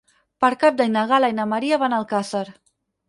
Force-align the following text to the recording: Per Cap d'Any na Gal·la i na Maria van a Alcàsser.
Per 0.45 0.49
Cap 0.63 0.79
d'Any 0.79 0.89
na 0.95 1.03
Gal·la 1.13 1.29
i 1.33 1.35
na 1.41 1.47
Maria 1.51 1.79
van 1.85 1.97
a 1.97 2.01
Alcàsser. 2.05 2.43